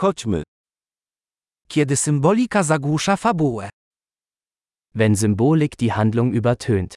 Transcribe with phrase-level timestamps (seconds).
[0.00, 0.42] Chodźmy.
[1.68, 3.70] Kiedy symbolika zagłusza fabułę.
[4.94, 6.94] Wenn Symbolik die Handlung übertönt.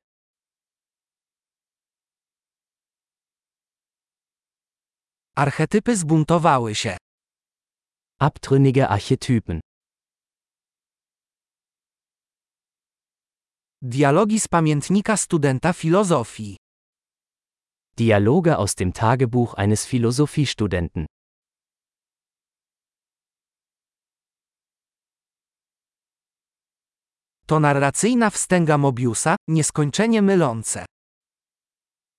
[5.35, 6.97] Archetypy zbuntowały się.
[8.21, 9.59] Abtrünnige Archetypen.
[13.81, 16.57] Dialogi z pamiętnika studenta filozofii.
[17.97, 21.05] Dialoge aus dem Tagebuch eines Philosophiestudenten.
[27.47, 30.85] To narracyjna wstęga Mobiusa, nieskończenie mylące.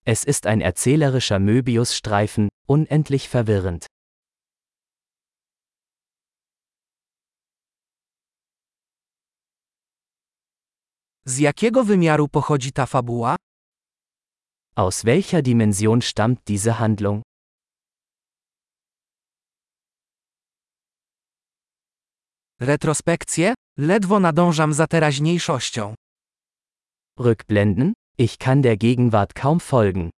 [0.07, 3.87] Es ist ein erzählerischer Möbiusstreifen, unendlich verwirrend.
[11.27, 13.37] Z jakiego wymiaru pochodzi ta fabuła?
[14.77, 17.23] Aus welcher Dimension stammt diese Handlung?
[22.61, 23.55] Retrospekcje?
[23.79, 25.95] Ledwo nadążam za teraźniejszością.
[27.19, 27.93] Rückblenden?
[28.19, 30.11] Ich kann der Gegenwart kaum folgen.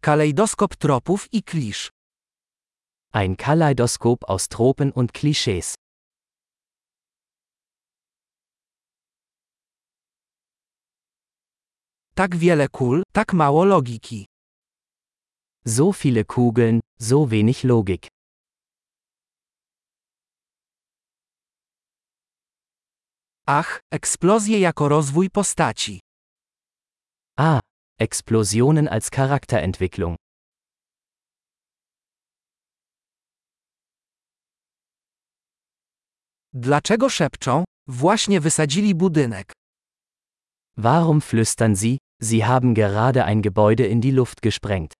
[0.00, 1.90] Kalejdoskop tropów i klisz.
[3.12, 5.74] Ein Kaleidoskop aus Tropen und Klischees.
[12.14, 14.26] Tak wiele kul, tak mało logiki.
[15.68, 18.06] So viele Kugeln, so wenig Logik.
[23.48, 26.00] Ach, eksplozje jako rozwój postaci.
[27.38, 27.60] Ah,
[28.00, 30.16] Explosionen als Charakterentwicklung.
[36.52, 37.64] Dlaczego szepczą?
[37.88, 39.52] Właśnie wysadzili budynek.
[40.76, 44.92] Warum flüstern Sie, Sie haben gerade ein Gebäude in die Luft gesprengt?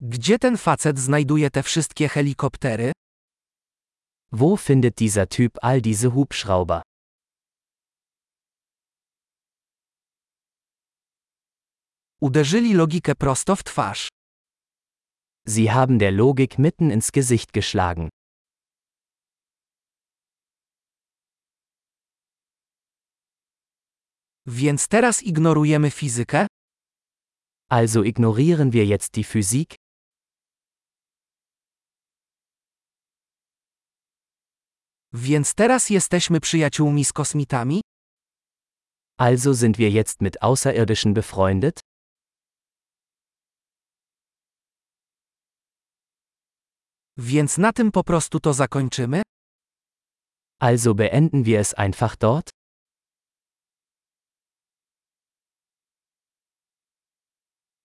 [0.00, 2.92] Gdzie ten facet znajduje te wszystkie helikoptery?
[4.32, 6.82] Wo findet dieser Typ all diese Hubschrauber?
[12.20, 14.08] Uderzyli logikę prosto w twarz.
[15.48, 18.08] Sie haben der Logik mitten ins Gesicht geschlagen.
[24.46, 26.46] Więc teraz ignorujemy fizykę?
[27.70, 29.85] Also ignorieren wir jetzt die Physik?
[35.18, 37.80] Więc teraz jesteśmy przyjaciółmi z kosmitami?
[39.18, 41.80] Also sind wir jetzt mit Außerirdischen befreundet?
[47.16, 49.22] Więc na tym po prostu to zakończymy?
[50.60, 52.55] Also beenden wir es einfach dort?